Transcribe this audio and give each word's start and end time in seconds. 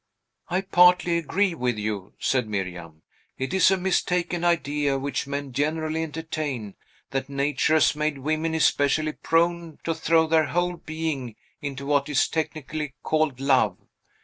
"I 0.49 0.61
partly 0.61 1.19
agree 1.19 1.53
with 1.53 1.77
you," 1.77 2.15
said 2.17 2.47
Miriam. 2.47 3.03
"It 3.37 3.53
is 3.53 3.69
a 3.69 3.77
mistaken 3.77 4.43
idea, 4.43 4.97
which 4.97 5.27
men 5.27 5.53
generally 5.53 6.01
entertain, 6.01 6.73
that 7.11 7.29
nature 7.29 7.75
has 7.75 7.95
made 7.95 8.17
women 8.17 8.55
especially 8.55 9.11
prone 9.11 9.77
to 9.83 9.93
throw 9.93 10.25
their 10.25 10.45
whole 10.47 10.77
being 10.77 11.35
into 11.61 11.85
what 11.85 12.09
is 12.09 12.27
technically 12.27 12.95
called 13.03 13.39
love. 13.39 13.77